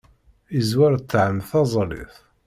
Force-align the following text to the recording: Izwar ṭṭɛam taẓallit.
Izwar 0.59 0.93
ṭṭɛam 1.03 1.37
taẓallit. 1.49 2.13